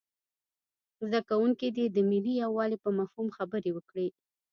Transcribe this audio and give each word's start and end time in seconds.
زده 1.05 1.19
کوونکي 1.29 1.67
دې 1.75 1.85
د 1.89 1.97
ملي 2.09 2.33
یووالي 2.43 2.77
په 2.83 2.89
مفهوم 2.99 3.27
خبرې 3.37 3.69
وکړي. 3.73 4.07